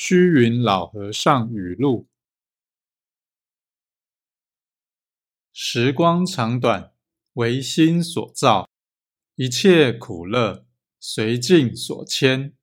[0.00, 2.08] 虚云老和尚语录
[5.52, 6.94] 时光长短，
[7.32, 8.70] 唯心所造，
[9.34, 10.64] 一切苦乐，
[11.00, 12.56] 随境所迁。